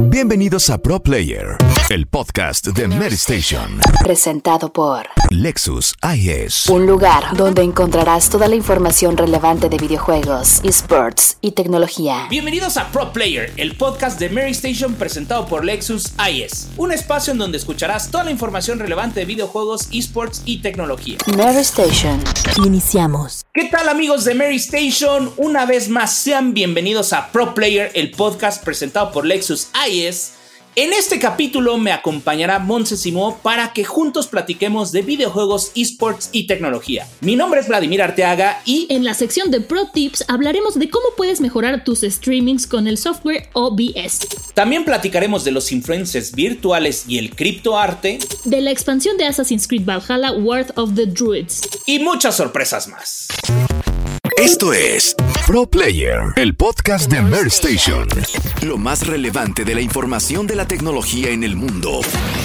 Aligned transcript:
Bienvenidos 0.00 0.70
a 0.70 0.78
Pro 0.78 1.02
Player, 1.02 1.56
el 1.92 2.06
podcast 2.06 2.68
de 2.68 2.88
Mary 2.88 3.16
Station. 3.16 3.78
Presentado 4.02 4.72
por 4.72 5.08
Lexus 5.28 5.94
IS. 6.14 6.66
Un 6.70 6.86
lugar 6.86 7.36
donde 7.36 7.62
encontrarás 7.62 8.30
toda 8.30 8.48
la 8.48 8.56
información 8.56 9.18
relevante 9.18 9.68
de 9.68 9.76
videojuegos, 9.76 10.62
esports 10.64 11.36
y 11.42 11.50
tecnología. 11.50 12.28
Bienvenidos 12.30 12.78
a 12.78 12.90
Pro 12.90 13.12
Player, 13.12 13.52
el 13.58 13.76
podcast 13.76 14.18
de 14.18 14.30
Mary 14.30 14.52
Station 14.52 14.94
presentado 14.94 15.44
por 15.44 15.66
Lexus 15.66 16.14
IS. 16.30 16.70
Un 16.78 16.92
espacio 16.92 17.34
en 17.34 17.38
donde 17.38 17.58
escucharás 17.58 18.10
toda 18.10 18.24
la 18.24 18.30
información 18.30 18.78
relevante 18.78 19.20
de 19.20 19.26
videojuegos, 19.26 19.88
esports 19.92 20.40
y 20.46 20.62
tecnología. 20.62 21.18
Mary 21.36 21.58
Station. 21.58 22.24
Iniciamos. 22.64 23.44
¿Qué 23.52 23.66
tal 23.66 23.90
amigos 23.90 24.24
de 24.24 24.34
Mary 24.34 24.56
Station? 24.56 25.30
Una 25.36 25.66
vez 25.66 25.90
más 25.90 26.14
sean 26.14 26.54
bienvenidos 26.54 27.12
a 27.12 27.30
Pro 27.32 27.52
Player, 27.52 27.90
el 27.94 28.12
podcast 28.12 28.64
presentado 28.64 29.12
por 29.12 29.26
Lexus 29.26 29.68
IS. 29.86 30.36
En 30.74 30.94
este 30.94 31.18
capítulo 31.18 31.76
me 31.76 31.92
acompañará 31.92 32.58
Monse 32.58 32.96
Simó 32.96 33.36
para 33.42 33.74
que 33.74 33.84
juntos 33.84 34.26
platiquemos 34.26 34.90
de 34.90 35.02
videojuegos, 35.02 35.70
esports 35.74 36.30
y 36.32 36.46
tecnología. 36.46 37.06
Mi 37.20 37.36
nombre 37.36 37.60
es 37.60 37.68
Vladimir 37.68 38.00
Arteaga 38.00 38.62
y 38.64 38.86
En 38.88 39.04
la 39.04 39.12
sección 39.12 39.50
de 39.50 39.60
Pro 39.60 39.88
Tips 39.92 40.24
hablaremos 40.28 40.78
de 40.78 40.88
cómo 40.88 41.08
puedes 41.14 41.42
mejorar 41.42 41.84
tus 41.84 42.00
streamings 42.00 42.66
con 42.66 42.86
el 42.86 42.96
software 42.96 43.50
OBS, 43.52 44.20
también 44.54 44.86
platicaremos 44.86 45.44
de 45.44 45.50
los 45.50 45.72
influencers 45.72 46.32
virtuales 46.32 47.04
y 47.06 47.18
el 47.18 47.36
criptoarte 47.36 48.18
de 48.44 48.60
la 48.62 48.70
expansión 48.70 49.18
de 49.18 49.26
Assassin's 49.26 49.68
Creed 49.68 49.84
Valhalla 49.84 50.32
World 50.32 50.72
of 50.76 50.94
the 50.94 51.04
Druids. 51.04 51.68
y 51.84 51.98
muchas 51.98 52.36
sorpresas 52.36 52.88
más. 52.88 53.28
Esto 54.36 54.72
es 54.72 55.14
Pro 55.46 55.66
Player, 55.66 56.32
el 56.36 56.54
podcast 56.54 57.10
de 57.10 57.20
Mary 57.20 57.48
Station. 57.48 58.08
Lo 58.62 58.78
más 58.78 59.06
relevante 59.06 59.64
de 59.64 59.74
la 59.74 59.80
información 59.80 60.46
de 60.46 60.56
la 60.56 60.66
tecnología 60.66 61.30
en 61.30 61.44
el 61.44 61.56
mundo. 61.56 62.00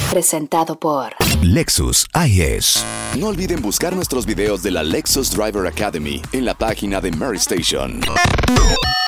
Presentado 0.10 0.80
por 0.80 1.14
Lexus 1.42 2.06
IS. 2.26 2.84
No 3.18 3.28
olviden 3.28 3.62
buscar 3.62 3.96
nuestros 3.96 4.26
videos 4.26 4.64
de 4.64 4.72
la 4.72 4.84
Lexus 4.84 5.32
Driver 5.32 5.66
Academy 5.68 6.22
en 6.32 6.46
la 6.46 6.54
página 6.54 7.00
de 7.02 7.12
Mary 7.12 7.38
Station. 7.38 8.02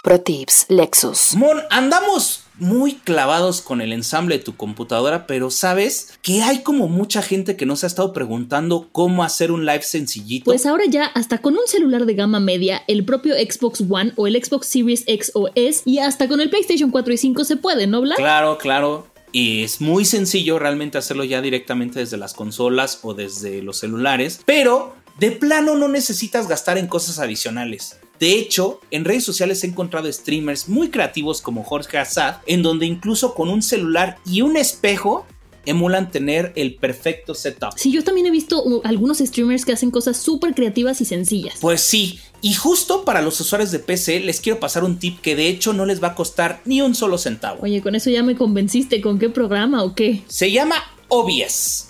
Pro 0.04 0.22
Tips 0.22 0.66
Lexus. 0.70 1.36
Mon, 1.36 1.60
andamos 1.70 2.44
muy 2.60 2.94
clavados 2.94 3.62
con 3.62 3.82
el 3.82 3.94
ensamble 3.94 4.38
de 4.38 4.44
tu 4.44 4.56
computadora, 4.56 5.28
pero 5.28 5.50
sabes 5.50 6.14
que 6.22 6.42
hay 6.42 6.62
como 6.62 6.88
mucha 6.88 7.22
gente 7.22 7.56
que 7.56 7.66
nos 7.66 7.84
ha 7.84 7.88
estado 7.88 8.14
preguntando 8.14 8.90
cómo 8.92 9.24
hacer 9.24 9.52
un 9.52 9.66
live 9.66 9.84
sencillito. 9.84 10.46
Pues 10.46 10.66
ahora 10.66 10.84
ya 10.88 11.06
hasta 11.06 11.40
con 11.40 11.54
un 11.54 11.68
celular 11.68 12.06
de 12.06 12.14
gama 12.14 12.40
media, 12.40 12.84
el 12.88 13.06
propio 13.06 13.36
Xbox 13.36 13.82
One 13.90 14.14
o 14.16 14.28
el 14.28 14.44
Xbox 14.44 14.68
Series 14.68 15.04
X 15.08 15.32
o 15.34 15.50
S 15.56 15.82
y 15.86 16.00
hasta 16.00 16.28
con 16.28 16.42
el 16.42 16.50
PlayStation 16.50 16.92
4 16.92 17.14
y 17.14 17.18
5 17.18 17.44
se 17.44 17.56
puede, 17.58 17.88
¿no, 17.88 18.02
Vlad? 18.02 18.16
Claro, 18.16 18.58
claro. 18.58 19.08
Y 19.32 19.64
es 19.64 19.80
muy 19.80 20.06
sencillo 20.06 20.58
realmente 20.58 20.98
hacerlo 20.98 21.24
ya 21.24 21.42
directamente 21.42 22.00
desde 22.00 22.18
las 22.18 22.34
consolas 22.34 23.00
o 23.04 23.14
desde 23.14 23.62
los 23.62 23.78
celulares. 23.78 24.42
Pero 24.46 24.96
de 25.20 25.32
plano 25.32 25.76
no 25.76 25.88
necesitas 25.88 26.48
gastar 26.48 26.78
en 26.78 26.88
cosas 26.88 27.20
adicionales. 27.20 27.98
De 28.20 28.34
hecho, 28.34 28.82
en 28.92 29.06
redes 29.06 29.24
sociales 29.24 29.64
he 29.64 29.68
encontrado 29.68 30.12
streamers 30.12 30.68
muy 30.68 30.90
creativos 30.90 31.42
como 31.42 31.64
Jorge 31.64 31.98
Assad, 31.98 32.38
en 32.46 32.62
donde 32.62 32.86
incluso 32.86 33.34
con 33.34 33.50
un 33.50 33.62
celular 33.62 34.18
y 34.26 34.42
un 34.42 34.58
espejo 34.58 35.26
emulan 35.66 36.12
tener 36.12 36.52
el 36.56 36.76
perfecto 36.76 37.36
setup. 37.36 37.74
Sí, 37.78 37.92
yo 37.92 38.04
también 38.04 38.28
he 38.28 38.32
visto 38.32 38.62
uh, 38.64 38.82
algunos 38.84 39.20
streamers 39.20 39.66
que 39.66 39.74
hacen 39.74 39.92
cosas 39.92 40.18
súper 40.18 40.54
creativas 40.54 41.00
y 41.02 41.06
sencillas. 41.06 41.56
Pues 41.62 41.82
sí, 41.82 42.20
y 42.42 42.54
justo 42.54 43.06
para 43.06 43.22
los 43.22 43.40
usuarios 43.40 43.72
de 43.72 43.80
PC 43.80 44.22
les 44.22 44.42
quiero 44.42 44.60
pasar 44.60 44.84
un 44.84 44.98
tip 45.00 45.22
que 45.22 45.36
de 45.36 45.48
hecho 45.48 45.74
no 45.74 45.86
les 45.86 46.02
va 46.02 46.10
a 46.10 46.16
costar 46.16 46.62
ni 46.66 46.82
un 46.82 46.96
solo 46.96 47.18
centavo. 47.18 47.62
Oye, 47.62 47.82
con 47.82 47.96
eso 47.96 48.10
ya 48.10 48.24
me 48.24 48.36
convenciste. 48.36 49.02
¿Con 49.02 49.20
qué 49.20 49.30
programa 49.30 49.84
o 49.84 49.96
qué? 49.96 50.24
Se 50.28 50.52
llama 50.52 50.76
OBS 51.08 51.90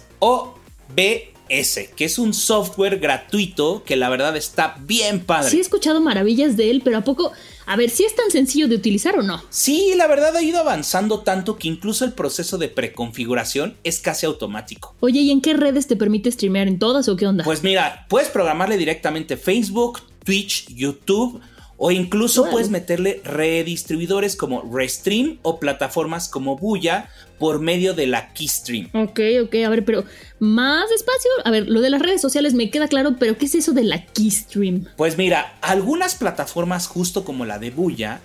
OBS, 1.50 1.89
que 1.95 2.05
es 2.05 2.19
un 2.19 2.33
software 2.33 3.00
gratuito 3.00 3.84
que 3.84 3.96
la 3.96 4.09
verdad 4.09 4.35
está 4.38 4.78
bien 4.81 5.22
padre. 5.22 5.50
Sí 5.50 5.57
he 5.57 5.62
escuchado 5.62 6.01
maravillas 6.01 6.56
de 6.57 6.69
él, 6.72 6.81
pero 6.84 6.97
¿a 6.97 7.03
poco? 7.03 7.31
A 7.66 7.75
ver, 7.75 7.90
¿sí 7.90 8.03
es 8.03 8.16
tan 8.16 8.31
sencillo 8.31 8.68
de 8.68 8.75
utilizar 8.75 9.18
o 9.18 9.22
no? 9.22 9.41
Sí, 9.50 9.94
la 9.96 10.07
verdad 10.07 10.35
ha 10.35 10.41
ido 10.41 10.59
avanzando 10.59 11.19
tanto 11.22 11.57
que 11.57 11.68
incluso 11.68 12.06
el 12.06 12.13
proceso 12.13 12.57
de 12.57 12.69
preconfiguración 12.69 13.78
es 13.84 14.00
casi 14.00 14.25
automático. 14.25 14.96
Oye, 15.00 15.19
¿y 15.22 15.31
en 15.31 15.41
qué 15.41 15.53
redes 15.53 15.88
te 15.88 15.96
permite 15.96 16.31
streamear? 16.31 16.68
¿En 16.68 16.79
todas 16.79 17.07
o 17.09 17.16
qué 17.16 17.28
onda? 17.28 17.44
Pues 17.44 17.63
mira, 17.63 18.06
puedes 18.09 18.29
programarle 18.29 18.78
directamente 18.78 19.38
Facebook, 19.38 20.01
Twitch, 20.24 20.68
YouTube 20.74 21.41
o 21.81 21.91
incluso 21.91 22.50
puedes 22.51 22.69
meterle 22.69 23.22
redistribuidores 23.23 24.35
como 24.35 24.69
Restream 24.72 25.40
o 25.44 25.59
plataformas 25.59 26.28
como 26.28 26.57
Buya 26.57 27.09
por 27.40 27.62
medio 27.62 27.94
de 27.94 28.06
la 28.06 28.34
Keystream. 28.34 28.90
Ok, 28.94 29.22
ok, 29.45 29.56
a 29.66 29.69
ver, 29.69 29.85
pero 29.85 30.03
más 30.39 30.89
despacio. 30.89 31.31
A 31.45 31.51
ver, 31.51 31.69
lo 31.69 31.79
de 31.79 31.89
las 31.89 32.01
redes 32.01 32.19
sociales 32.19 32.53
me 32.53 32.69
queda 32.69 32.89
claro, 32.89 33.16
pero 33.18 33.38
¿qué 33.38 33.45
es 33.45 33.56
eso 33.56 33.72
de 33.72 33.85
la 33.85 34.06
Keystream? 34.06 34.88
Pues 34.97 35.18
mira, 35.18 35.57
algunas 35.62 36.16
plataformas 36.16 36.85
justo 36.85 37.23
como 37.23 37.45
la 37.45 37.59
de 37.59 37.72
Buya 37.72 38.19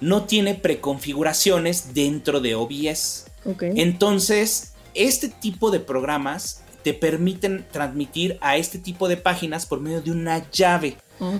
no 0.00 0.22
tiene 0.22 0.54
preconfiguraciones 0.54 1.94
dentro 1.94 2.38
de 2.38 2.54
OBS. 2.54 3.26
Ok. 3.44 3.64
Entonces, 3.74 4.74
este 4.94 5.28
tipo 5.28 5.72
de 5.72 5.80
programas 5.80 6.62
te 6.84 6.94
permiten 6.94 7.64
transmitir 7.70 8.38
a 8.40 8.56
este 8.56 8.78
tipo 8.78 9.08
de 9.08 9.16
páginas 9.16 9.66
por 9.66 9.80
medio 9.80 10.02
de 10.02 10.12
una 10.12 10.48
llave. 10.50 10.96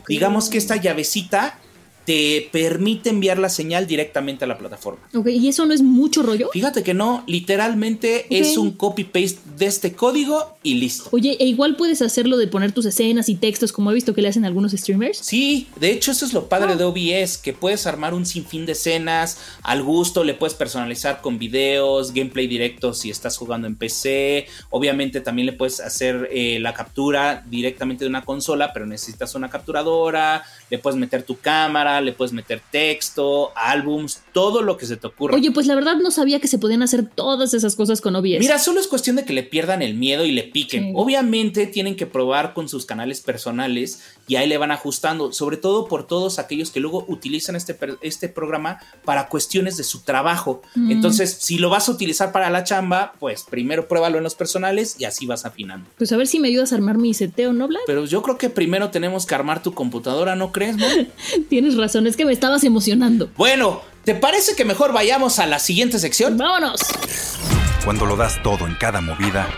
Digamos 0.08 0.48
que 0.48 0.58
esta 0.58 0.76
llavecita 0.76 1.58
te 2.04 2.48
permite 2.50 3.10
enviar 3.10 3.38
la 3.38 3.48
señal 3.48 3.86
directamente 3.86 4.44
a 4.44 4.48
la 4.48 4.58
plataforma. 4.58 5.00
Ok, 5.14 5.28
¿y 5.28 5.48
eso 5.48 5.66
no 5.66 5.72
es 5.72 5.82
mucho 5.82 6.22
rollo? 6.22 6.50
Fíjate 6.52 6.82
que 6.82 6.94
no, 6.94 7.22
literalmente 7.26 8.26
es 8.30 8.56
un 8.56 8.72
copy-paste 8.72 9.40
de 9.56 9.66
este 9.66 9.92
código 9.92 10.56
y 10.62 10.74
listo. 10.74 11.08
Oye, 11.12 11.36
e 11.38 11.46
igual 11.46 11.76
puedes 11.76 12.02
hacerlo 12.02 12.36
de 12.36 12.46
poner 12.48 12.72
tus 12.72 12.86
escenas 12.86 13.28
y 13.28 13.36
textos, 13.36 13.72
como 13.72 13.90
he 13.90 13.94
visto 13.94 14.14
que 14.14 14.22
le 14.22 14.28
hacen 14.28 14.44
algunos 14.44 14.72
streamers. 14.72 15.18
Sí, 15.18 15.68
de 15.76 15.92
hecho 15.92 16.12
eso 16.12 16.24
es 16.24 16.32
lo 16.32 16.48
padre 16.48 16.76
de 16.76 16.84
OBS, 16.84 17.38
que 17.38 17.52
puedes 17.52 17.86
armar 17.86 18.14
un 18.14 18.26
sinfín 18.26 18.66
de 18.66 18.72
escenas 18.72 19.38
al 19.62 19.82
gusto, 19.82 20.24
le 20.24 20.34
puedes 20.34 20.54
personalizar 20.54 21.20
con 21.20 21.38
videos, 21.38 22.12
gameplay 22.12 22.46
directo 22.46 22.94
si 22.94 23.10
estás 23.10 23.36
jugando 23.36 23.66
en 23.66 23.76
PC, 23.76 24.46
obviamente 24.70 25.20
también 25.20 25.46
le 25.46 25.52
puedes 25.52 25.80
hacer 25.80 26.28
eh, 26.32 26.58
la 26.60 26.74
captura 26.74 27.44
directamente 27.48 28.04
de 28.04 28.10
una 28.10 28.24
consola, 28.24 28.72
pero 28.72 28.86
necesitas 28.86 29.34
una 29.34 29.50
capturadora, 29.50 30.44
le 30.70 30.78
puedes 30.78 30.98
meter 30.98 31.22
tu 31.22 31.38
cámara, 31.38 31.91
le 32.00 32.12
puedes 32.12 32.32
meter 32.32 32.62
texto, 32.70 33.52
álbums, 33.56 34.22
todo 34.32 34.62
lo 34.62 34.76
que 34.76 34.86
se 34.86 34.96
te 34.96 35.06
ocurra. 35.06 35.36
Oye, 35.36 35.50
pues 35.50 35.66
la 35.66 35.74
verdad 35.74 35.96
no 35.96 36.10
sabía 36.10 36.40
que 36.40 36.48
se 36.48 36.58
podían 36.58 36.82
hacer 36.82 37.06
todas 37.06 37.54
esas 37.54 37.76
cosas 37.76 38.00
con 38.00 38.16
OBS. 38.16 38.38
Mira, 38.40 38.58
solo 38.58 38.80
es 38.80 38.88
cuestión 38.88 39.16
de 39.16 39.24
que 39.24 39.32
le 39.32 39.42
pierdan 39.42 39.82
el 39.82 39.94
miedo 39.94 40.24
y 40.24 40.32
le 40.32 40.44
piquen. 40.44 40.84
Sí. 40.84 40.92
Obviamente 40.94 41.66
tienen 41.66 41.96
que 41.96 42.06
probar 42.06 42.54
con 42.54 42.68
sus 42.68 42.86
canales 42.86 43.20
personales 43.20 44.02
y 44.26 44.36
ahí 44.36 44.48
le 44.48 44.58
van 44.58 44.70
ajustando, 44.70 45.32
sobre 45.32 45.56
todo 45.56 45.86
por 45.86 46.06
todos 46.06 46.38
aquellos 46.38 46.70
que 46.70 46.80
luego 46.80 47.04
utilizan 47.08 47.56
este, 47.56 47.76
este 48.02 48.28
programa 48.28 48.78
para 49.04 49.28
cuestiones 49.28 49.76
de 49.76 49.84
su 49.84 50.02
trabajo. 50.02 50.62
Mm. 50.74 50.90
Entonces, 50.90 51.36
si 51.40 51.58
lo 51.58 51.70
vas 51.70 51.88
a 51.88 51.92
utilizar 51.92 52.32
para 52.32 52.50
la 52.50 52.64
chamba, 52.64 53.14
pues 53.18 53.44
primero 53.48 53.88
pruébalo 53.88 54.18
en 54.18 54.24
los 54.24 54.34
personales 54.34 54.96
y 54.98 55.04
así 55.04 55.26
vas 55.26 55.44
afinando. 55.44 55.88
Pues 55.98 56.12
a 56.12 56.16
ver 56.16 56.26
si 56.26 56.38
me 56.38 56.48
ayudas 56.48 56.72
a 56.72 56.76
armar 56.76 56.98
mi 56.98 57.14
seteo, 57.14 57.52
¿no, 57.52 57.68
Vlad? 57.68 57.80
Pero 57.86 58.04
yo 58.06 58.22
creo 58.22 58.38
que 58.38 58.50
primero 58.50 58.90
tenemos 58.90 59.26
que 59.26 59.34
armar 59.34 59.62
tu 59.62 59.74
computadora, 59.74 60.36
¿no 60.36 60.52
crees? 60.52 60.76
Tienes 61.48 61.76
razón, 61.76 61.81
es 61.84 62.16
que 62.16 62.24
me 62.24 62.32
estabas 62.32 62.64
emocionando. 62.64 63.30
bueno, 63.36 63.82
¿te 64.04 64.14
parece 64.14 64.54
que 64.54 64.64
mejor 64.64 64.92
vayamos 64.92 65.38
a 65.38 65.46
la 65.46 65.58
siguiente 65.58 65.98
sección? 65.98 66.36
¡Vámonos! 66.36 66.80
Cuando 67.84 68.06
lo 68.06 68.16
das 68.16 68.40
todo 68.42 68.66
en 68.66 68.76
cada 68.76 69.00
movida, 69.00 69.48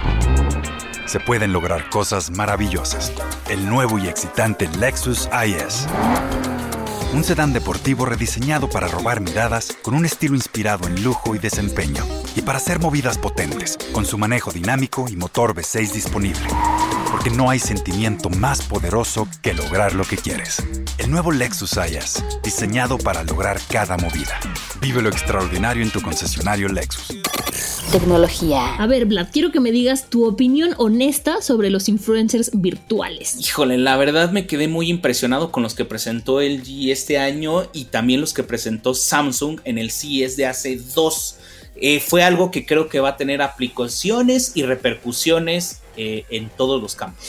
se 1.07 1.21
pueden 1.21 1.53
lograr 1.53 1.91
cosas 1.91 2.31
maravillosas. 2.31 3.13
El 3.49 3.69
nuevo 3.69 3.99
y 3.99 4.09
excitante 4.09 4.69
Lexus 4.79 5.29
IS. 5.47 5.87
Un 7.13 7.23
sedán 7.23 7.53
deportivo 7.53 8.07
rediseñado 8.07 8.69
para 8.69 8.89
robar 8.89 9.21
miradas 9.21 9.77
con 9.83 9.95
un 9.95 10.05
estilo 10.07 10.35
inspirado 10.35 10.89
en 10.89 11.05
lujo 11.05 11.37
y 11.37 11.39
desempeño. 11.39 12.05
Y 12.35 12.43
para 12.43 12.59
hacer 12.59 12.81
movidas 12.81 13.19
potentes, 13.19 13.79
con 13.93 14.07
su 14.07 14.19
manejo 14.19 14.51
dinámico 14.51 15.07
y 15.09 15.17
motor 15.17 15.55
V6 15.55 15.93
disponible. 15.93 16.49
Porque 17.15 17.31
no 17.31 17.49
hay 17.49 17.61
sentimiento 17.61 18.29
más 18.29 18.61
poderoso 18.63 19.29
que 19.41 19.55
lograr 19.55 19.95
lo 19.95 20.03
que 20.03 20.17
quieres. 20.17 20.61
El 20.99 21.13
nuevo 21.13 21.31
Lexus 21.31 21.77
IS, 21.77 22.25
diseñado 22.43 22.99
para 22.99 23.23
lograr 23.23 23.61
cada 23.71 23.97
movida. 23.97 24.41
Vive 24.81 25.01
lo 25.01 25.11
extraordinario 25.11 25.85
en 25.85 25.93
tu 25.93 26.03
concesionario 26.03 26.67
Lexus. 26.67 27.17
Tecnología. 27.93 28.75
A 28.75 28.89
ver, 28.89 29.07
Vlad, 29.07 29.29
quiero 29.33 29.53
que 29.53 29.61
me 29.61 29.71
digas 29.71 30.11
tu 30.11 30.27
opinión 30.27 30.75
honesta 30.77 31.41
sobre 31.41 31.71
los 31.71 31.89
influencers 31.89 32.51
virtuales. 32.53 33.37
Híjole, 33.39 33.79
la 33.79 33.97
verdad 33.97 34.33
me 34.33 34.49
quedé 34.49 34.67
muy 34.67 34.91
impresionado 34.91 35.53
con 35.53 35.63
los 35.63 35.75
que 35.75 35.85
presentó 35.85 36.41
LG 36.41 36.91
este 36.91 37.19
año 37.19 37.63
y 37.73 37.85
también 37.85 38.23
los 38.23 38.35
que 38.35 38.43
presentó 38.43 38.93
Samsung 38.93 39.61
en 39.63 39.79
el 39.79 39.93
CES 39.93 40.37
de 40.37 40.47
hace 40.47 40.81
dos. 40.97 41.37
Eh, 41.77 42.01
fue 42.01 42.25
algo 42.25 42.51
que 42.51 42.67
creo 42.67 42.89
que 42.89 42.99
va 42.99 43.11
a 43.11 43.17
tener 43.17 43.41
aplicaciones 43.41 44.51
y 44.57 44.65
repercusiones 44.65 45.83
eh, 45.97 46.25
en 46.31 46.49
todos 46.51 46.81
los 46.81 46.95
campos. 46.95 47.25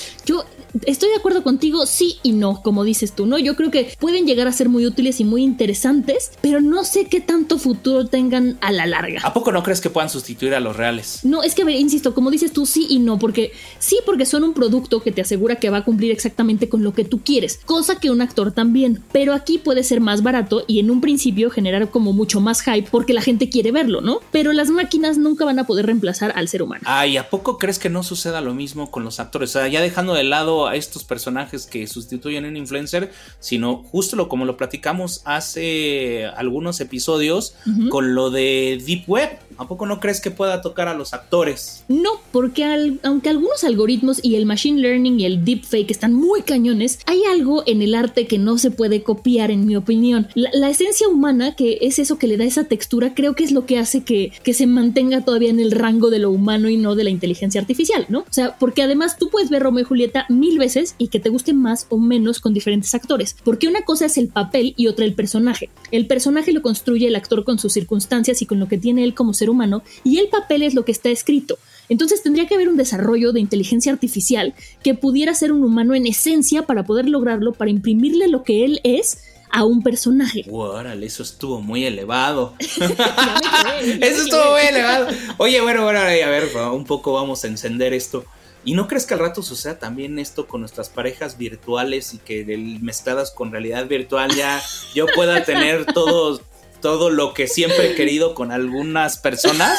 Estoy 0.83 1.09
de 1.09 1.15
acuerdo 1.15 1.43
contigo, 1.43 1.85
sí 1.85 2.17
y 2.23 2.31
no, 2.31 2.61
como 2.61 2.83
dices 2.83 3.13
tú, 3.13 3.25
¿no? 3.25 3.37
Yo 3.37 3.55
creo 3.55 3.71
que 3.71 3.95
pueden 3.99 4.25
llegar 4.25 4.47
a 4.47 4.51
ser 4.51 4.69
muy 4.69 4.85
útiles 4.85 5.19
y 5.19 5.23
muy 5.23 5.43
interesantes, 5.43 6.31
pero 6.41 6.61
no 6.61 6.83
sé 6.83 7.05
qué 7.05 7.21
tanto 7.21 7.57
futuro 7.57 8.07
tengan 8.07 8.57
a 8.61 8.71
la 8.71 8.85
larga. 8.85 9.21
¿A 9.23 9.33
poco 9.33 9.51
no 9.51 9.63
crees 9.63 9.81
que 9.81 9.89
puedan 9.89 10.09
sustituir 10.09 10.53
a 10.53 10.59
los 10.59 10.75
reales? 10.75 11.19
No, 11.23 11.43
es 11.43 11.55
que, 11.55 11.61
a 11.61 11.65
ver, 11.65 11.75
insisto, 11.75 12.13
como 12.13 12.31
dices 12.31 12.51
tú, 12.51 12.65
sí 12.65 12.87
y 12.89 12.99
no, 12.99 13.19
porque 13.19 13.51
sí, 13.79 13.97
porque 14.05 14.25
son 14.25 14.43
un 14.43 14.53
producto 14.53 15.01
que 15.01 15.11
te 15.11 15.21
asegura 15.21 15.57
que 15.57 15.69
va 15.69 15.77
a 15.77 15.85
cumplir 15.85 16.11
exactamente 16.11 16.69
con 16.69 16.83
lo 16.83 16.93
que 16.93 17.05
tú 17.05 17.21
quieres, 17.23 17.59
cosa 17.65 17.99
que 17.99 18.09
un 18.09 18.21
actor 18.21 18.51
también, 18.51 19.03
pero 19.11 19.33
aquí 19.33 19.57
puede 19.57 19.83
ser 19.83 20.01
más 20.01 20.23
barato 20.23 20.63
y 20.67 20.79
en 20.79 20.91
un 20.91 21.01
principio 21.01 21.49
generar 21.49 21.89
como 21.89 22.13
mucho 22.13 22.41
más 22.41 22.61
hype 22.61 22.89
porque 22.89 23.13
la 23.13 23.21
gente 23.21 23.49
quiere 23.49 23.71
verlo, 23.71 24.01
¿no? 24.01 24.19
Pero 24.31 24.53
las 24.53 24.69
máquinas 24.69 25.17
nunca 25.17 25.45
van 25.45 25.59
a 25.59 25.65
poder 25.65 25.85
reemplazar 25.85 26.33
al 26.35 26.47
ser 26.47 26.61
humano. 26.61 26.83
Ay, 26.85 27.17
¿a 27.17 27.29
poco 27.29 27.57
crees 27.57 27.79
que 27.79 27.89
no 27.89 28.03
suceda 28.03 28.41
lo 28.41 28.53
mismo 28.53 28.91
con 28.91 29.03
los 29.03 29.19
actores? 29.19 29.49
O 29.51 29.59
sea, 29.59 29.67
ya 29.67 29.81
dejando 29.81 30.13
de 30.13 30.23
lado 30.23 30.64
a 30.67 30.75
estos 30.75 31.03
personajes 31.03 31.65
que 31.65 31.87
sustituyen 31.87 32.45
a 32.45 32.47
un 32.47 32.57
influencer, 32.57 33.11
sino 33.39 33.83
justo 33.83 34.15
lo 34.15 34.27
como 34.27 34.45
lo 34.45 34.57
platicamos 34.57 35.21
hace 35.25 36.25
algunos 36.37 36.79
episodios 36.79 37.55
con 37.89 38.15
lo 38.15 38.29
de 38.29 38.81
Deep 38.85 39.03
Web. 39.07 39.39
¿A 39.57 39.67
poco 39.67 39.85
no 39.85 40.01
crees 40.01 40.19
que 40.19 40.31
pueda 40.31 40.61
tocar 40.61 40.89
a 40.89 40.93
los 40.93 41.13
actores? 41.13 41.85
No, 41.87 42.11
porque 42.31 42.65
aunque 43.03 43.29
algunos 43.29 43.63
algoritmos 43.63 44.19
y 44.21 44.35
el 44.35 44.45
machine 44.45 44.81
learning 44.81 45.19
y 45.19 45.25
el 45.25 45.45
deepfake 45.45 45.91
están 45.91 46.13
muy 46.13 46.41
cañones, 46.41 46.99
hay 47.05 47.23
algo 47.23 47.63
en 47.65 47.81
el 47.81 47.95
arte 47.95 48.27
que 48.27 48.37
no 48.37 48.57
se 48.57 48.71
puede 48.71 49.03
copiar, 49.03 49.51
en 49.51 49.65
mi 49.65 49.75
opinión. 49.75 50.27
La, 50.35 50.69
esencia 50.69 51.07
humana, 51.07 51.55
que 51.55 51.79
es 51.81 51.99
eso 51.99 52.17
que 52.17 52.27
le 52.27 52.37
da 52.37 52.43
esa 52.43 52.65
textura, 52.65 53.13
creo 53.13 53.35
que 53.35 53.43
es 53.43 53.51
lo 53.51 53.65
que 53.65 53.77
hace 53.77 54.03
que, 54.03 54.31
que 54.43 54.53
se 54.53 54.67
mantenga 54.67 55.21
todavía 55.21 55.49
en 55.49 55.59
el 55.59 55.71
rango 55.71 56.09
de 56.09 56.19
lo 56.19 56.31
humano 56.31 56.69
y 56.69 56.77
no 56.77 56.95
de 56.95 57.03
la 57.03 57.09
inteligencia 57.09 57.61
artificial, 57.61 58.05
¿no? 58.09 58.19
O 58.19 58.33
sea, 58.33 58.57
porque 58.57 58.83
además 58.83 59.17
tú 59.17 59.29
puedes 59.29 59.49
ver 59.49 59.63
Romeo 59.63 59.83
y 59.83 59.85
Julieta 59.85 60.25
mil 60.29 60.54
veces 60.57 60.95
y 60.97 61.07
que 61.07 61.19
te 61.19 61.29
guste 61.29 61.53
más 61.53 61.87
o 61.89 61.97
menos 61.97 62.39
con 62.39 62.53
diferentes 62.53 62.93
actores, 62.95 63.35
porque 63.43 63.67
una 63.67 63.83
cosa 63.83 64.05
es 64.05 64.17
el 64.17 64.27
papel 64.27 64.73
y 64.77 64.87
otra 64.87 65.05
el 65.05 65.13
personaje. 65.13 65.69
El 65.91 66.07
personaje 66.07 66.51
lo 66.51 66.61
construye 66.61 67.07
el 67.07 67.15
actor 67.15 67.43
con 67.43 67.59
sus 67.59 67.73
circunstancias 67.73 68.41
y 68.41 68.45
con 68.45 68.59
lo 68.59 68.67
que 68.67 68.77
tiene 68.77 69.03
él 69.03 69.13
como 69.13 69.33
ser 69.33 69.49
humano, 69.49 69.83
y 70.03 70.19
el 70.19 70.29
papel 70.29 70.63
es 70.63 70.73
lo 70.73 70.85
que 70.85 70.91
está 70.91 71.09
escrito. 71.09 71.57
Entonces 71.89 72.23
tendría 72.23 72.47
que 72.47 72.55
haber 72.55 72.69
un 72.69 72.77
desarrollo 72.77 73.31
de 73.31 73.39
inteligencia 73.39 73.91
artificial 73.91 74.53
que 74.83 74.95
pudiera 74.95 75.33
ser 75.33 75.51
un 75.51 75.63
humano 75.63 75.93
en 75.93 76.07
esencia 76.07 76.63
para 76.63 76.83
poder 76.83 77.07
lograrlo, 77.07 77.53
para 77.53 77.71
imprimirle 77.71 78.27
lo 78.27 78.43
que 78.43 78.65
él 78.65 78.79
es 78.83 79.19
a 79.51 79.63
un 79.63 79.81
personaje. 79.83 80.45
Órale, 80.51 81.05
eso 81.05 81.23
estuvo 81.23 81.61
muy 81.61 81.85
elevado. 81.85 82.55
eso 82.59 84.21
estuvo 84.23 84.51
muy 84.51 84.61
elevado. 84.61 85.07
Oye, 85.37 85.61
bueno, 85.61 85.83
bueno, 85.83 85.99
a 85.99 86.05
ver, 86.05 86.49
un 86.73 86.83
poco 86.85 87.13
vamos 87.13 87.43
a 87.45 87.47
encender 87.47 87.93
esto. 87.93 88.25
¿Y 88.65 88.73
no 88.73 88.87
crees 88.87 89.05
que 89.05 89.13
al 89.13 89.19
rato 89.19 89.43
suceda 89.43 89.77
también 89.77 90.17
esto 90.17 90.47
con 90.47 90.61
nuestras 90.61 90.89
parejas 90.89 91.37
virtuales 91.37 92.15
y 92.15 92.17
que 92.17 92.43
mezcladas 92.81 93.29
con 93.29 93.51
realidad 93.51 93.87
virtual 93.87 94.33
ya 94.35 94.59
yo 94.95 95.05
pueda 95.15 95.43
tener 95.43 95.85
todo, 95.85 96.41
todo 96.81 97.11
lo 97.11 97.35
que 97.35 97.47
siempre 97.47 97.91
he 97.91 97.95
querido 97.95 98.33
con 98.33 98.51
algunas 98.51 99.17
personas? 99.17 99.77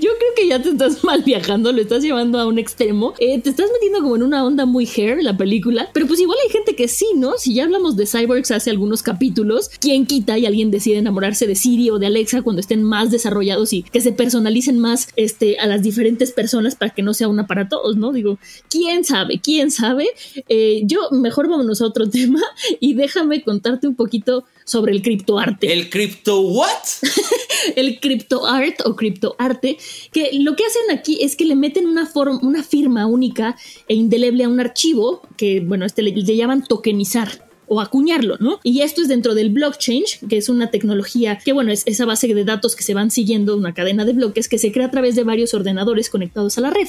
Yo 0.00 0.10
creo 0.18 0.30
que 0.36 0.48
ya 0.48 0.62
te 0.62 0.70
estás 0.70 1.04
mal 1.04 1.22
viajando, 1.22 1.72
lo 1.72 1.80
estás 1.80 2.02
llevando 2.02 2.38
a 2.38 2.46
un 2.46 2.58
extremo. 2.58 3.14
Eh, 3.18 3.40
te 3.40 3.50
estás 3.50 3.70
metiendo 3.72 4.00
como 4.00 4.16
en 4.16 4.22
una 4.22 4.44
onda 4.44 4.66
muy 4.66 4.86
hair 4.86 5.22
la 5.22 5.36
película, 5.36 5.90
pero 5.92 6.06
pues 6.06 6.20
igual 6.20 6.38
hay 6.44 6.50
gente 6.50 6.74
que 6.76 6.88
sí, 6.88 7.06
¿no? 7.16 7.38
Si 7.38 7.54
ya 7.54 7.64
hablamos 7.64 7.96
de 7.96 8.06
cyborgs 8.06 8.50
hace 8.50 8.70
algunos 8.70 9.02
capítulos, 9.02 9.70
¿quién 9.80 10.06
quita 10.06 10.38
y 10.38 10.46
alguien 10.46 10.70
decide 10.70 10.98
enamorarse 10.98 11.46
de 11.46 11.54
Siri 11.54 11.90
o 11.90 11.98
de 11.98 12.06
Alexa 12.06 12.42
cuando 12.42 12.60
estén 12.60 12.82
más 12.82 13.10
desarrollados 13.10 13.72
y 13.72 13.82
que 13.82 14.00
se 14.00 14.12
personalicen 14.12 14.78
más 14.78 15.08
este, 15.16 15.58
a 15.58 15.66
las 15.66 15.82
diferentes 15.82 16.32
personas 16.32 16.74
para 16.74 16.92
que 16.92 17.02
no 17.02 17.14
sea 17.14 17.28
una 17.28 17.46
para 17.46 17.68
todos, 17.68 17.96
¿no? 17.96 18.12
Digo, 18.12 18.38
¿quién 18.68 19.04
sabe? 19.04 19.40
¿Quién 19.40 19.70
sabe? 19.70 20.08
Eh, 20.48 20.82
yo 20.84 21.10
mejor 21.10 21.48
vámonos 21.48 21.80
a 21.80 21.86
otro 21.86 22.08
tema 22.10 22.40
y 22.80 22.94
déjame 22.94 23.42
contarte 23.42 23.88
un 23.88 23.96
poquito 23.96 24.44
sobre 24.64 24.92
el 24.92 25.02
criptoarte. 25.02 25.72
¿El 25.72 25.90
cripto 25.90 26.40
what? 26.40 26.66
el 27.76 28.00
criptoart 28.00 28.86
o 28.86 28.96
criptoarte, 28.96 29.78
que 30.12 30.30
lo 30.34 30.56
que 30.56 30.64
hacen 30.64 30.96
aquí 30.96 31.18
es 31.20 31.36
que 31.36 31.44
le 31.44 31.56
meten 31.56 31.86
una, 31.86 32.06
forma, 32.06 32.38
una 32.42 32.62
firma 32.62 33.06
única 33.06 33.56
e 33.88 33.94
indeleble 33.94 34.44
a 34.44 34.48
un 34.48 34.60
archivo 34.60 35.22
que, 35.36 35.60
bueno, 35.60 35.84
este 35.84 36.02
le, 36.02 36.12
llaman 36.12 36.64
tokenizar 36.64 37.46
o 37.68 37.80
acuñarlo, 37.80 38.36
¿no? 38.38 38.60
Y 38.62 38.82
esto 38.82 39.02
es 39.02 39.08
dentro 39.08 39.34
del 39.34 39.50
blockchain, 39.50 40.04
que 40.28 40.36
es 40.36 40.48
una 40.48 40.70
tecnología 40.70 41.38
que, 41.38 41.52
bueno, 41.52 41.72
es 41.72 41.82
esa 41.86 42.04
base 42.04 42.32
de 42.32 42.44
datos 42.44 42.76
que 42.76 42.84
se 42.84 42.94
van 42.94 43.10
siguiendo, 43.10 43.56
una 43.56 43.74
cadena 43.74 44.04
de 44.04 44.12
bloques 44.12 44.48
que 44.48 44.58
se 44.58 44.70
crea 44.70 44.86
a 44.86 44.90
través 44.90 45.16
de 45.16 45.24
varios 45.24 45.52
ordenadores 45.52 46.08
conectados 46.08 46.58
a 46.58 46.60
la 46.60 46.70
red. 46.70 46.86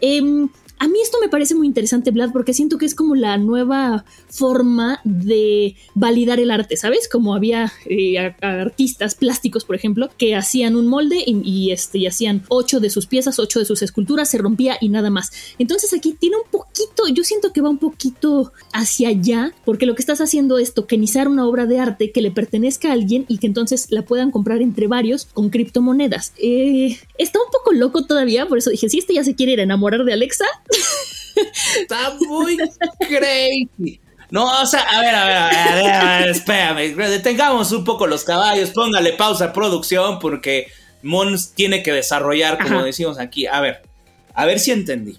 Eh, 0.00 0.48
a 0.84 0.88
mí 0.88 1.00
esto 1.00 1.16
me 1.18 1.30
parece 1.30 1.54
muy 1.54 1.66
interesante, 1.66 2.10
Vlad, 2.10 2.30
porque 2.30 2.52
siento 2.52 2.76
que 2.76 2.84
es 2.84 2.94
como 2.94 3.14
la 3.14 3.38
nueva 3.38 4.04
forma 4.28 5.00
de 5.04 5.76
validar 5.94 6.40
el 6.40 6.50
arte, 6.50 6.76
¿sabes? 6.76 7.08
Como 7.08 7.34
había 7.34 7.72
eh, 7.86 8.34
artistas 8.42 9.14
plásticos, 9.14 9.64
por 9.64 9.76
ejemplo, 9.76 10.10
que 10.18 10.36
hacían 10.36 10.76
un 10.76 10.86
molde 10.88 11.24
y, 11.26 11.70
este, 11.70 11.98
y 11.98 12.06
hacían 12.06 12.42
ocho 12.48 12.80
de 12.80 12.90
sus 12.90 13.06
piezas, 13.06 13.38
ocho 13.38 13.60
de 13.60 13.64
sus 13.64 13.80
esculturas, 13.80 14.28
se 14.28 14.36
rompía 14.36 14.76
y 14.78 14.90
nada 14.90 15.08
más. 15.08 15.32
Entonces 15.58 15.94
aquí 15.94 16.12
tiene 16.20 16.36
un 16.36 16.50
poquito, 16.50 17.08
yo 17.10 17.24
siento 17.24 17.54
que 17.54 17.62
va 17.62 17.70
un 17.70 17.78
poquito 17.78 18.52
hacia 18.74 19.08
allá, 19.08 19.54
porque 19.64 19.86
lo 19.86 19.94
que 19.94 20.02
estás 20.02 20.20
haciendo 20.20 20.58
es 20.58 20.74
tokenizar 20.74 21.28
una 21.28 21.46
obra 21.46 21.64
de 21.64 21.78
arte 21.78 22.12
que 22.12 22.20
le 22.20 22.30
pertenezca 22.30 22.90
a 22.90 22.92
alguien 22.92 23.24
y 23.28 23.38
que 23.38 23.46
entonces 23.46 23.86
la 23.88 24.04
puedan 24.04 24.30
comprar 24.30 24.60
entre 24.60 24.86
varios 24.86 25.24
con 25.32 25.48
criptomonedas. 25.48 26.34
Eh, 26.36 26.98
está 27.16 27.38
un 27.38 27.50
poco 27.50 27.72
loco 27.72 28.04
todavía, 28.04 28.46
por 28.46 28.58
eso 28.58 28.68
dije, 28.68 28.90
si 28.90 28.98
este 28.98 29.14
ya 29.14 29.24
se 29.24 29.34
quiere 29.34 29.52
ir 29.52 29.60
a 29.60 29.62
enamorar 29.62 30.04
de 30.04 30.12
Alexa, 30.12 30.44
Está 31.80 32.14
muy 32.28 32.56
crazy. 33.00 34.00
No, 34.30 34.62
o 34.62 34.66
sea, 34.66 34.80
a 34.80 35.00
ver, 35.00 35.14
a 35.14 35.26
ver, 35.26 35.36
a 35.36 35.74
ver, 35.76 35.90
a 35.92 36.18
ver, 36.18 36.28
espérame, 36.30 36.96
detengamos 37.10 37.70
un 37.72 37.84
poco 37.84 38.06
los 38.06 38.24
caballos, 38.24 38.70
póngale 38.70 39.12
pausa 39.12 39.46
a 39.46 39.52
producción 39.52 40.18
porque 40.18 40.68
Mons 41.02 41.52
tiene 41.52 41.82
que 41.82 41.92
desarrollar, 41.92 42.58
como 42.60 42.82
decimos 42.82 43.18
aquí. 43.18 43.46
A 43.46 43.60
ver, 43.60 43.82
a 44.34 44.46
ver 44.46 44.58
si 44.58 44.72
entendí. 44.72 45.18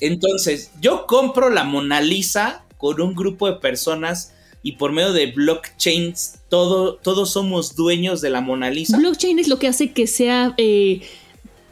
Entonces, 0.00 0.70
yo 0.80 1.06
compro 1.06 1.50
la 1.50 1.64
Mona 1.64 2.00
Lisa 2.00 2.64
con 2.76 3.00
un 3.00 3.14
grupo 3.14 3.46
de 3.46 3.54
personas 3.60 4.32
y 4.62 4.72
por 4.72 4.92
medio 4.92 5.12
de 5.12 5.26
blockchains 5.26 6.40
todo, 6.48 6.96
todos 6.96 7.30
somos 7.30 7.76
dueños 7.76 8.20
de 8.20 8.30
la 8.30 8.40
Mona 8.40 8.70
Lisa. 8.70 8.98
Blockchain 8.98 9.38
es 9.38 9.48
lo 9.48 9.58
que 9.58 9.68
hace 9.68 9.92
que 9.92 10.06
sea... 10.06 10.54
Eh, 10.56 11.02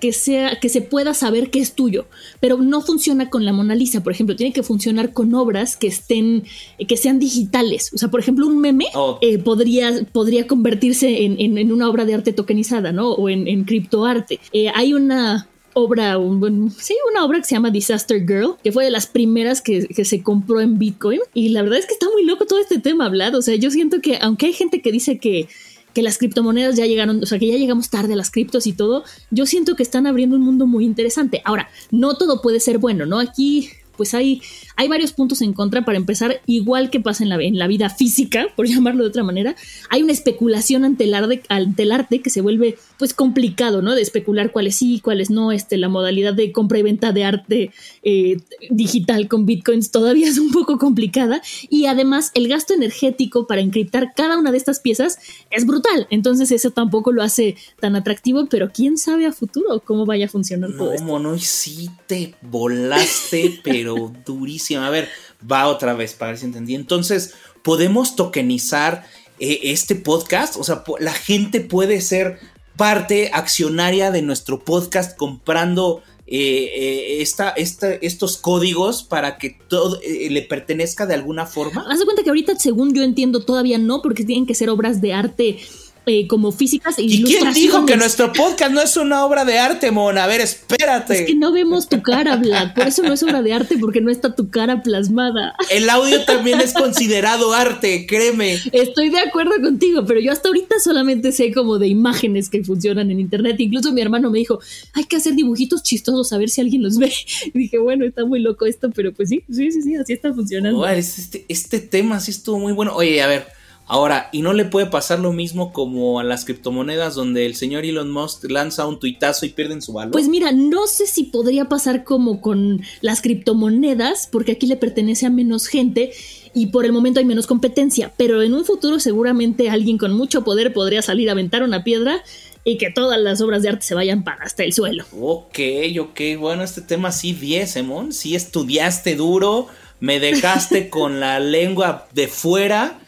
que 0.04 0.12
sea 0.12 0.60
que 0.60 0.68
se 0.68 0.82
pueda 0.82 1.14
saber 1.14 1.48
que 1.48 1.60
es 1.60 1.72
tuyo, 1.72 2.04
pero 2.38 2.58
no 2.58 2.82
funciona 2.82 3.30
con 3.30 3.46
la 3.46 3.54
Mona 3.54 3.74
Lisa, 3.74 4.02
por 4.02 4.12
ejemplo, 4.12 4.36
tiene 4.36 4.52
que 4.52 4.62
funcionar 4.62 5.14
con 5.14 5.32
obras 5.32 5.78
que 5.78 5.86
estén 5.86 6.44
que 6.86 6.98
sean 6.98 7.18
digitales, 7.18 7.90
o 7.94 7.96
sea, 7.96 8.10
por 8.10 8.20
ejemplo, 8.20 8.46
un 8.46 8.60
meme 8.60 8.88
oh. 8.92 9.16
eh, 9.22 9.38
podría, 9.38 10.04
podría 10.12 10.46
convertirse 10.46 11.24
en, 11.24 11.72
una 11.72 11.88
obra 11.88 12.04
de 12.04 12.12
arte 12.12 12.34
tokenizada, 12.34 12.92
¿no? 12.92 13.12
O 13.12 13.30
en, 13.30 13.64
criptoarte. 13.64 14.40
Eh, 14.52 14.68
hay 14.74 14.92
una 14.92 15.48
obra, 15.72 16.18
un, 16.18 16.70
sí, 16.70 16.94
una 17.10 17.24
obra 17.24 17.38
que 17.38 17.46
se 17.46 17.54
llama 17.54 17.70
Disaster 17.70 18.26
Girl, 18.26 18.56
que 18.62 18.72
fue 18.72 18.84
de 18.84 18.90
las 18.90 19.06
primeras 19.06 19.62
que, 19.62 19.86
que, 19.86 20.04
se 20.04 20.22
compró 20.22 20.60
en 20.60 20.78
Bitcoin. 20.78 21.20
Y 21.32 21.48
la 21.48 21.62
verdad 21.62 21.78
es 21.78 21.86
que 21.86 21.94
está 21.94 22.10
muy 22.12 22.26
loco 22.26 22.44
todo 22.44 22.58
este 22.58 22.78
tema 22.78 23.06
hablado. 23.06 23.38
O 23.38 23.42
sea, 23.42 23.54
yo 23.54 23.70
siento 23.70 24.02
que 24.02 24.18
aunque 24.20 24.46
hay 24.46 24.52
gente 24.52 24.82
que 24.82 24.92
dice 24.92 25.18
que 25.18 25.48
que 25.94 26.02
las 26.02 26.18
criptomonedas 26.18 26.76
ya 26.76 26.86
llegaron, 26.86 27.22
o 27.22 27.26
sea, 27.26 27.38
que 27.38 27.46
ya 27.46 27.56
llegamos 27.56 27.88
tarde 27.88 28.12
a 28.12 28.16
las 28.16 28.30
criptos 28.30 28.66
y 28.66 28.72
todo, 28.72 29.04
yo 29.30 29.46
siento 29.46 29.76
que 29.76 29.82
están 29.82 30.06
abriendo 30.06 30.36
un 30.36 30.42
mundo 30.42 30.66
muy 30.66 30.84
interesante. 30.84 31.40
Ahora, 31.44 31.70
no 31.90 32.16
todo 32.16 32.42
puede 32.42 32.60
ser 32.60 32.78
bueno, 32.78 33.06
¿no? 33.06 33.20
Aquí 33.20 33.70
pues 33.96 34.14
hay, 34.14 34.42
hay 34.76 34.88
varios 34.88 35.12
puntos 35.12 35.42
en 35.42 35.52
contra. 35.52 35.84
Para 35.84 35.98
empezar, 35.98 36.40
igual 36.46 36.90
que 36.90 37.00
pasa 37.00 37.22
en 37.24 37.30
la, 37.30 37.36
en 37.36 37.58
la 37.58 37.66
vida 37.66 37.90
física, 37.90 38.46
por 38.56 38.66
llamarlo 38.66 39.02
de 39.02 39.08
otra 39.08 39.22
manera, 39.22 39.54
hay 39.90 40.02
una 40.02 40.12
especulación 40.12 40.84
ante 40.84 41.04
el, 41.04 41.14
arte, 41.14 41.42
ante 41.48 41.82
el 41.82 41.92
arte 41.92 42.20
que 42.20 42.30
se 42.30 42.40
vuelve 42.40 42.76
pues 42.98 43.14
complicado, 43.14 43.82
¿no? 43.82 43.94
De 43.94 44.02
especular 44.02 44.52
cuáles 44.52 44.76
sí, 44.76 45.00
cuáles 45.02 45.30
no. 45.30 45.52
Este, 45.52 45.76
la 45.76 45.88
modalidad 45.88 46.34
de 46.34 46.52
compra 46.52 46.78
y 46.78 46.82
venta 46.82 47.12
de 47.12 47.24
arte 47.24 47.70
eh, 48.02 48.38
digital 48.70 49.28
con 49.28 49.46
bitcoins 49.46 49.90
todavía 49.90 50.28
es 50.28 50.38
un 50.38 50.50
poco 50.50 50.78
complicada. 50.78 51.42
Y 51.68 51.86
además, 51.86 52.30
el 52.34 52.48
gasto 52.48 52.74
energético 52.74 53.46
para 53.46 53.60
encriptar 53.60 54.12
cada 54.14 54.38
una 54.38 54.52
de 54.52 54.58
estas 54.58 54.80
piezas 54.80 55.18
es 55.50 55.66
brutal. 55.66 56.06
Entonces, 56.10 56.50
eso 56.50 56.70
tampoco 56.70 57.12
lo 57.12 57.22
hace 57.22 57.56
tan 57.80 57.96
atractivo, 57.96 58.46
pero 58.46 58.70
quién 58.72 58.98
sabe 58.98 59.26
a 59.26 59.32
futuro 59.32 59.80
cómo 59.84 60.06
vaya 60.06 60.26
a 60.26 60.28
funcionar 60.28 60.70
todo 60.76 60.94
y 61.36 61.40
sí 61.40 61.90
te 62.06 62.34
volaste, 62.42 63.60
pero 63.64 63.83
pero 63.84 64.12
durísima. 64.24 64.86
A 64.86 64.90
ver, 64.90 65.10
va 65.50 65.68
otra 65.68 65.92
vez 65.92 66.14
para 66.14 66.30
ver 66.30 66.38
si 66.38 66.46
entendí. 66.46 66.74
Entonces, 66.74 67.34
¿podemos 67.62 68.16
tokenizar 68.16 69.04
eh, 69.38 69.60
este 69.64 69.94
podcast? 69.94 70.56
O 70.56 70.64
sea, 70.64 70.82
la 71.00 71.12
gente 71.12 71.60
puede 71.60 72.00
ser 72.00 72.38
parte 72.76 73.30
accionaria 73.32 74.10
de 74.10 74.22
nuestro 74.22 74.64
podcast 74.64 75.16
comprando 75.16 76.02
eh, 76.26 76.70
eh, 76.74 77.20
esta, 77.20 77.50
estos 77.50 78.38
códigos 78.38 79.02
para 79.02 79.36
que 79.36 79.58
todo 79.68 80.00
le 80.02 80.40
pertenezca 80.42 81.04
de 81.04 81.12
alguna 81.12 81.44
forma? 81.44 81.84
Haz 81.86 81.98
de 81.98 82.06
cuenta 82.06 82.22
que 82.22 82.30
ahorita, 82.30 82.56
según 82.56 82.94
yo 82.94 83.02
entiendo, 83.02 83.44
todavía 83.44 83.76
no, 83.76 84.00
porque 84.00 84.24
tienen 84.24 84.46
que 84.46 84.54
ser 84.54 84.70
obras 84.70 85.02
de 85.02 85.12
arte 85.12 85.58
eh, 86.06 86.26
como 86.26 86.52
físicas 86.52 86.98
e 86.98 87.02
¿Y 87.02 87.22
quién 87.24 87.52
dijo 87.52 87.86
que 87.86 87.96
nuestro 87.96 88.32
podcast 88.32 88.72
no 88.72 88.82
es 88.82 88.96
una 88.96 89.24
obra 89.24 89.44
de 89.44 89.58
arte, 89.58 89.90
Mon? 89.90 90.18
A 90.18 90.26
ver, 90.26 90.40
espérate. 90.40 91.20
Es 91.20 91.26
que 91.26 91.34
no 91.34 91.52
vemos 91.52 91.88
tu 91.88 92.02
cara, 92.02 92.36
Vlad. 92.36 92.74
Por 92.74 92.86
eso 92.86 93.02
no 93.02 93.14
es 93.14 93.22
obra 93.22 93.42
de 93.42 93.52
arte, 93.52 93.78
porque 93.78 94.00
no 94.00 94.10
está 94.10 94.34
tu 94.34 94.50
cara 94.50 94.82
plasmada. 94.82 95.54
El 95.70 95.88
audio 95.88 96.24
también 96.24 96.60
es 96.60 96.74
considerado 96.74 97.52
arte, 97.52 98.06
créeme. 98.06 98.58
Estoy 98.72 99.08
de 99.08 99.20
acuerdo 99.20 99.52
contigo, 99.62 100.04
pero 100.04 100.20
yo 100.20 100.32
hasta 100.32 100.48
ahorita 100.48 100.76
solamente 100.82 101.32
sé 101.32 101.52
como 101.52 101.78
de 101.78 101.88
imágenes 101.88 102.50
que 102.50 102.62
funcionan 102.62 103.10
en 103.10 103.20
internet. 103.20 103.56
Incluso 103.58 103.92
mi 103.92 104.00
hermano 104.00 104.30
me 104.30 104.38
dijo, 104.38 104.60
hay 104.92 105.04
que 105.04 105.16
hacer 105.16 105.34
dibujitos 105.34 105.82
chistosos 105.82 106.32
a 106.32 106.38
ver 106.38 106.50
si 106.50 106.60
alguien 106.60 106.82
los 106.82 106.98
ve. 106.98 107.12
Y 107.54 107.58
dije, 107.58 107.78
bueno, 107.78 108.04
está 108.04 108.24
muy 108.24 108.40
loco 108.40 108.66
esto, 108.66 108.90
pero 108.90 109.12
pues 109.12 109.28
sí, 109.28 109.42
sí, 109.50 109.70
sí, 109.70 109.82
sí, 109.82 109.96
así 109.96 110.12
está 110.12 110.32
funcionando. 110.32 110.86
este, 110.86 111.44
este 111.48 111.80
tema 111.80 112.20
sí 112.20 112.30
estuvo 112.30 112.58
muy 112.58 112.72
bueno. 112.72 112.94
Oye, 112.94 113.22
a 113.22 113.26
ver, 113.26 113.46
Ahora, 113.86 114.30
¿y 114.32 114.40
no 114.40 114.54
le 114.54 114.64
puede 114.64 114.86
pasar 114.86 115.18
lo 115.18 115.32
mismo 115.32 115.72
como 115.72 116.18
a 116.18 116.24
las 116.24 116.46
criptomonedas 116.46 117.14
donde 117.14 117.44
el 117.44 117.54
señor 117.54 117.84
Elon 117.84 118.10
Musk 118.10 118.50
lanza 118.50 118.86
un 118.86 118.98
tuitazo 118.98 119.44
y 119.44 119.50
pierden 119.50 119.82
su 119.82 119.92
valor? 119.92 120.12
Pues 120.12 120.28
mira, 120.28 120.52
no 120.52 120.86
sé 120.86 121.06
si 121.06 121.24
podría 121.24 121.66
pasar 121.68 122.02
como 122.02 122.40
con 122.40 122.80
las 123.02 123.20
criptomonedas, 123.20 124.28
porque 124.32 124.52
aquí 124.52 124.66
le 124.66 124.76
pertenece 124.76 125.26
a 125.26 125.30
menos 125.30 125.66
gente 125.66 126.12
y 126.54 126.68
por 126.68 126.86
el 126.86 126.92
momento 126.92 127.20
hay 127.20 127.26
menos 127.26 127.46
competencia, 127.46 128.12
pero 128.16 128.42
en 128.42 128.54
un 128.54 128.64
futuro 128.64 129.00
seguramente 129.00 129.68
alguien 129.68 129.98
con 129.98 130.12
mucho 130.14 130.44
poder 130.44 130.72
podría 130.72 131.02
salir 131.02 131.28
a 131.28 131.32
aventar 131.32 131.62
una 131.62 131.84
piedra 131.84 132.22
y 132.64 132.78
que 132.78 132.90
todas 132.90 133.20
las 133.20 133.42
obras 133.42 133.62
de 133.62 133.68
arte 133.68 133.84
se 133.84 133.94
vayan 133.94 134.24
para 134.24 134.44
hasta 134.44 134.64
el 134.64 134.72
suelo. 134.72 135.04
Ok, 135.20 135.58
ok, 136.00 136.20
bueno, 136.38 136.62
este 136.62 136.80
tema 136.80 137.12
sí 137.12 137.34
10, 137.34 137.76
Emon, 137.76 138.12
sí 138.14 138.34
estudiaste 138.34 139.14
duro, 139.14 139.66
me 140.00 140.20
dejaste 140.20 140.88
con 140.90 141.20
la 141.20 141.38
lengua 141.38 142.08
de 142.14 142.28
fuera 142.28 143.00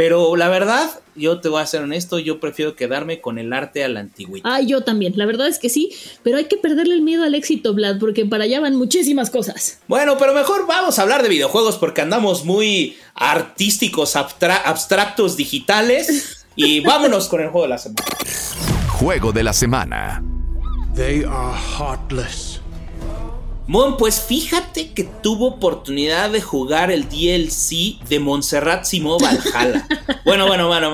pero 0.00 0.34
la 0.34 0.48
verdad, 0.48 0.88
yo 1.14 1.40
te 1.42 1.50
voy 1.50 1.60
a 1.60 1.66
ser 1.66 1.82
honesto, 1.82 2.18
yo 2.18 2.40
prefiero 2.40 2.74
quedarme 2.74 3.20
con 3.20 3.38
el 3.38 3.52
arte 3.52 3.84
a 3.84 3.88
la 3.90 4.00
antigüedad. 4.00 4.50
Ah, 4.50 4.62
yo 4.62 4.82
también, 4.82 5.12
la 5.16 5.26
verdad 5.26 5.46
es 5.46 5.58
que 5.58 5.68
sí, 5.68 5.92
pero 6.22 6.38
hay 6.38 6.46
que 6.46 6.56
perderle 6.56 6.94
el 6.94 7.02
miedo 7.02 7.22
al 7.22 7.34
éxito, 7.34 7.74
Vlad, 7.74 7.98
porque 7.98 8.24
para 8.24 8.44
allá 8.44 8.60
van 8.60 8.76
muchísimas 8.76 9.28
cosas. 9.28 9.78
Bueno, 9.88 10.16
pero 10.16 10.32
mejor 10.32 10.66
vamos 10.66 10.98
a 10.98 11.02
hablar 11.02 11.22
de 11.22 11.28
videojuegos 11.28 11.76
porque 11.76 12.00
andamos 12.00 12.46
muy 12.46 12.96
artísticos, 13.14 14.16
abstractos, 14.16 15.36
digitales. 15.36 16.46
y 16.56 16.80
vámonos 16.86 17.28
con 17.28 17.42
el 17.42 17.50
juego 17.50 17.66
de 17.66 17.68
la 17.68 17.76
semana. 17.76 18.06
Juego 18.88 19.32
de 19.32 19.44
la 19.44 19.52
semana. 19.52 20.24
They 20.94 21.24
are 21.24 21.58
heartless. 21.78 22.49
Mon, 23.70 23.96
pues 23.96 24.20
fíjate 24.20 24.90
que 24.90 25.04
tuvo 25.04 25.46
oportunidad 25.46 26.30
de 26.30 26.40
jugar 26.40 26.90
el 26.90 27.08
DLC 27.08 28.04
de 28.08 28.18
Montserrat 28.18 28.84
Simo 28.84 29.16
Valhalla. 29.16 29.86
bueno, 30.24 30.48
bueno, 30.48 30.66
bueno, 30.66 30.92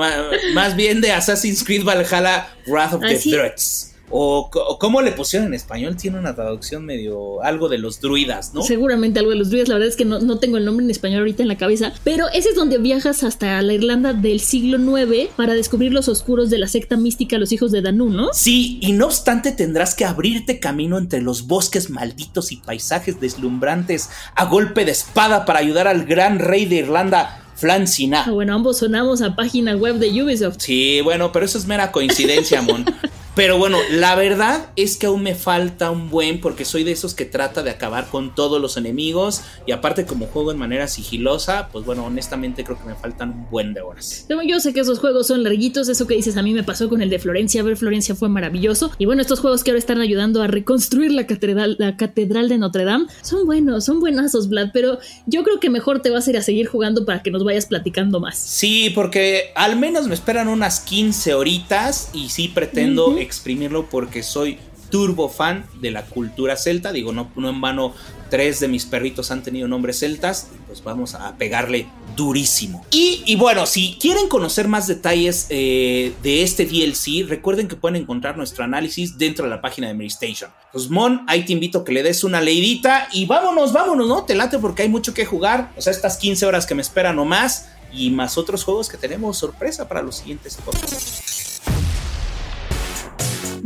más, 0.52 0.76
bien 0.76 1.00
de 1.00 1.11
Assassin's 1.11 1.64
Creed 1.64 1.85
Valhalla 1.85 2.50
Wrath 2.66 2.92
of 2.92 3.00
the 3.00 3.18
Threats. 3.18 3.95
O, 4.10 4.50
cómo 4.78 5.02
le 5.02 5.12
pusieron 5.12 5.48
en 5.48 5.54
español, 5.54 5.96
tiene 5.96 6.18
una 6.18 6.34
traducción 6.34 6.84
medio 6.84 7.42
algo 7.42 7.68
de 7.68 7.78
los 7.78 8.00
druidas, 8.00 8.54
¿no? 8.54 8.62
Seguramente 8.62 9.18
algo 9.18 9.30
de 9.30 9.36
los 9.36 9.48
druidas, 9.48 9.68
la 9.68 9.75
verdad 9.75 9.88
es 9.88 9.96
que 9.96 10.04
no, 10.04 10.38
tengo 10.38 10.56
el 10.56 10.64
nombre 10.64 10.84
en 10.84 10.90
español 10.90 11.20
ahorita 11.20 11.42
en 11.42 11.48
la 11.48 11.56
cabeza, 11.56 11.92
pero 12.04 12.28
ese 12.28 12.50
es 12.50 12.54
donde 12.54 12.78
viajas 12.78 13.25
hasta 13.25 13.60
la 13.62 13.72
Irlanda 13.72 14.12
del 14.12 14.40
siglo 14.40 14.78
IX 14.78 15.30
para 15.34 15.54
descubrir 15.54 15.92
los 15.92 16.08
oscuros 16.08 16.50
de 16.50 16.58
la 16.58 16.68
secta 16.68 16.96
mística 16.96 17.38
Los 17.38 17.52
Hijos 17.52 17.72
de 17.72 17.82
Danu, 17.82 18.10
¿no? 18.10 18.30
Sí, 18.32 18.78
y 18.80 18.92
no 18.92 19.06
obstante 19.06 19.52
tendrás 19.52 19.94
que 19.94 20.04
abrirte 20.04 20.60
camino 20.60 20.98
entre 20.98 21.20
los 21.20 21.46
bosques 21.46 21.90
malditos 21.90 22.52
y 22.52 22.56
paisajes 22.56 23.20
deslumbrantes 23.20 24.10
a 24.34 24.44
golpe 24.44 24.84
de 24.84 24.92
espada 24.92 25.44
para 25.44 25.58
ayudar 25.58 25.88
al 25.88 26.04
gran 26.04 26.38
rey 26.38 26.66
de 26.66 26.76
Irlanda, 26.76 27.42
Flan 27.56 27.86
Ah, 28.12 28.30
bueno, 28.30 28.54
ambos 28.54 28.78
sonamos 28.78 29.22
a 29.22 29.34
página 29.34 29.75
web 29.76 29.96
de 29.96 30.22
Ubisoft. 30.22 30.56
Sí, 30.58 31.00
bueno, 31.00 31.32
pero 31.32 31.46
eso 31.46 31.56
es 31.56 31.66
mera 31.66 31.90
coincidencia, 31.90 32.60
Mon. 32.60 32.84
Pero 33.36 33.58
bueno, 33.58 33.76
la 33.90 34.14
verdad 34.14 34.70
es 34.76 34.96
que 34.96 35.04
aún 35.04 35.22
me 35.22 35.34
falta 35.34 35.90
un 35.90 36.08
buen 36.08 36.40
porque 36.40 36.64
soy 36.64 36.84
de 36.84 36.92
esos 36.92 37.14
que 37.14 37.26
trata 37.26 37.62
de 37.62 37.68
acabar 37.68 38.06
con 38.06 38.34
todos 38.34 38.62
los 38.62 38.78
enemigos 38.78 39.42
y 39.66 39.72
aparte 39.72 40.06
como 40.06 40.26
juego 40.26 40.52
en 40.52 40.58
manera 40.58 40.88
sigilosa, 40.88 41.68
pues 41.70 41.84
bueno, 41.84 42.06
honestamente 42.06 42.64
creo 42.64 42.78
que 42.78 42.86
me 42.86 42.94
faltan 42.94 43.32
un 43.32 43.50
buen 43.50 43.74
de 43.74 43.82
horas. 43.82 44.26
Yo 44.46 44.58
sé 44.60 44.72
que 44.72 44.80
esos 44.80 45.00
juegos 45.00 45.26
son 45.26 45.42
larguitos, 45.42 45.90
eso 45.90 46.06
que 46.06 46.14
dices 46.14 46.38
a 46.38 46.42
mí 46.42 46.54
me 46.54 46.64
pasó 46.64 46.88
con 46.88 47.02
el 47.02 47.10
de 47.10 47.18
Florencia, 47.18 47.62
ver 47.62 47.76
Florencia 47.76 48.14
fue 48.14 48.30
maravilloso 48.30 48.90
y 48.96 49.04
bueno, 49.04 49.20
estos 49.20 49.40
juegos 49.40 49.62
que 49.62 49.70
ahora 49.70 49.80
están 49.80 50.00
ayudando 50.00 50.40
a 50.40 50.46
reconstruir 50.46 51.12
la 51.12 51.26
catedral, 51.26 51.76
la 51.78 51.98
catedral 51.98 52.48
de 52.48 52.56
Notre 52.56 52.84
Dame 52.84 53.04
son 53.20 53.44
buenos, 53.44 53.84
son 53.84 54.00
buenazos, 54.00 54.48
Vlad, 54.48 54.70
pero 54.72 54.98
yo 55.26 55.44
creo 55.44 55.60
que 55.60 55.68
mejor 55.68 56.00
te 56.00 56.08
vas 56.08 56.26
a 56.26 56.30
ir 56.30 56.38
a 56.38 56.42
seguir 56.42 56.68
jugando 56.68 57.04
para 57.04 57.22
que 57.22 57.30
nos 57.30 57.44
vayas 57.44 57.66
platicando 57.66 58.18
más. 58.18 58.38
Sí, 58.38 58.90
porque 58.94 59.52
al 59.56 59.78
menos 59.78 60.08
me 60.08 60.14
esperan 60.14 60.48
unas 60.48 60.80
15 60.80 61.34
horitas 61.34 62.08
y 62.14 62.30
sí 62.30 62.48
pretendo 62.48 63.14
exprimirlo 63.26 63.90
porque 63.90 64.23
soy 64.23 64.59
turbo 64.90 65.28
fan 65.28 65.66
de 65.80 65.90
la 65.90 66.04
cultura 66.06 66.56
celta. 66.56 66.92
Digo, 66.92 67.12
no, 67.12 67.30
no 67.37 67.50
en 67.50 67.61
vano, 67.61 67.95
tres 68.30 68.61
de 68.61 68.68
mis 68.68 68.85
perritos 68.85 69.30
han 69.30 69.42
tenido 69.42 69.68
nombres 69.68 69.99
celtas. 69.99 70.49
Pues 70.66 70.83
vamos 70.83 71.14
a 71.14 71.37
pegarle 71.37 71.87
durísimo. 72.16 72.85
Y, 72.90 73.37
bueno, 73.37 73.66
si 73.66 73.97
quieren 74.00 74.28
conocer 74.28 74.68
más 74.68 74.87
detalles 74.87 75.47
eh, 75.50 76.12
de 76.23 76.42
este 76.42 76.64
DLC, 76.64 77.28
recuerden 77.28 77.68
que 77.68 77.76
pueden 77.76 78.00
encontrar 78.00 78.37
nuestro 78.37 78.64
análisis 78.64 79.18
dentro 79.18 79.45
de 79.45 79.50
la 79.50 79.61
página 79.61 79.88
de 79.88 79.95
Mary 79.95 80.06
Station. 80.06 80.50
Pues 80.73 80.88
Mon, 80.88 81.23
ahí 81.28 81.45
te 81.45 81.52
invito 81.52 81.80
a 81.80 81.85
que 81.85 81.92
le 81.92 82.02
des 82.02 82.25
una 82.25 82.40
leidita 82.40 83.09
y 83.12 83.26
vámonos, 83.26 83.73
vámonos, 83.73 84.09
¿no? 84.09 84.25
Te 84.25 84.35
late 84.35 84.59
porque 84.59 84.83
hay 84.83 84.88
mucho 84.88 85.14
que 85.14 85.26
jugar. 85.26 85.73
O 85.76 85.83
sea, 85.83 85.92
estas 85.92 86.16
15 86.16 86.47
horas 86.47 86.66
que 86.66 86.75
me 86.75 86.83
esperan 86.83 87.18
o 87.18 87.25
más 87.25 87.68
y 87.92 88.11
más 88.11 88.37
otros 88.38 88.64
juegos 88.64 88.88
que 88.88 88.97
tenemos 88.97 89.38
sorpresa 89.38 89.88
para 89.88 90.02
los 90.02 90.16
siguientes 90.16 90.56
podcasts. 90.64 91.35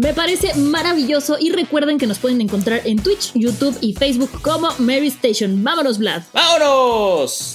Me 0.01 0.15
parece 0.15 0.55
maravilloso 0.55 1.37
y 1.39 1.51
recuerden 1.51 1.99
que 1.99 2.07
nos 2.07 2.19
pueden 2.19 2.41
encontrar 2.41 2.81
en 2.87 3.03
Twitch, 3.03 3.33
YouTube 3.35 3.77
y 3.83 3.93
Facebook 3.93 4.31
como 4.41 4.71
Mary 4.79 5.09
Station. 5.09 5.63
Vámonos, 5.63 5.99
Vlad. 5.99 6.23
¡Vámonos! 6.33 7.53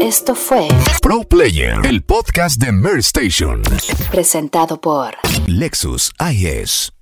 Esto 0.00 0.34
fue 0.34 0.68
Pro 1.00 1.22
Player, 1.22 1.78
el 1.84 2.02
podcast 2.02 2.60
de 2.60 2.72
Mary 2.72 3.00
Station. 3.00 3.62
Presentado 4.10 4.78
por 4.78 5.14
Lexus 5.46 6.12
IS. 6.30 6.93